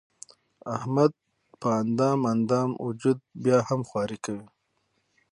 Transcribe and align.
احمد 0.75 1.11
په 1.61 1.67
اندام 1.81 2.19
اندام 2.33 2.69
وجود 2.85 3.17
بیا 3.43 3.57
هم 3.69 3.81
خواري 3.89 4.17
کوي. 4.25 4.47